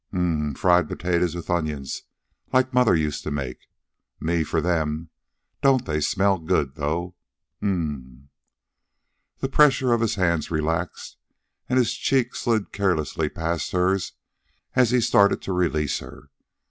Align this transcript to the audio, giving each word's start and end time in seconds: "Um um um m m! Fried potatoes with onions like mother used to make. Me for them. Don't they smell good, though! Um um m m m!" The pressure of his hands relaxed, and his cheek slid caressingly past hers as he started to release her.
"Um 0.11 0.17
um 0.17 0.25
um 0.25 0.31
m 0.31 0.47
m! 0.47 0.53
Fried 0.55 0.87
potatoes 0.87 1.35
with 1.35 1.47
onions 1.51 2.05
like 2.51 2.73
mother 2.73 2.95
used 2.95 3.21
to 3.21 3.29
make. 3.29 3.67
Me 4.19 4.43
for 4.43 4.59
them. 4.59 5.11
Don't 5.61 5.85
they 5.85 6.01
smell 6.01 6.39
good, 6.39 6.73
though! 6.73 7.13
Um 7.61 7.69
um 7.69 7.69
m 7.69 7.69
m 7.69 7.93
m!" 8.23 8.29
The 9.41 9.49
pressure 9.49 9.93
of 9.93 10.01
his 10.01 10.15
hands 10.15 10.49
relaxed, 10.49 11.17
and 11.69 11.77
his 11.77 11.93
cheek 11.93 12.33
slid 12.33 12.73
caressingly 12.73 13.29
past 13.29 13.73
hers 13.73 14.13
as 14.75 14.89
he 14.89 15.01
started 15.01 15.39
to 15.43 15.53
release 15.53 15.99
her. 15.99 16.31